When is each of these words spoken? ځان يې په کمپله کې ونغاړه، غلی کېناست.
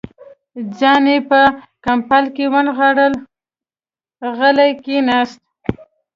ځان 0.77 1.03
يې 1.11 1.17
په 1.29 1.39
کمپله 1.85 2.29
کې 2.35 2.45
ونغاړه، 2.53 3.07
غلی 4.37 4.71
کېناست. 4.83 5.41